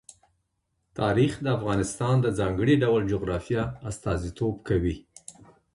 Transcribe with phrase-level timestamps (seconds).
[0.99, 4.95] تاریخ د افغانستان د ځانګړي ډول جغرافیه استازیتوب کوي.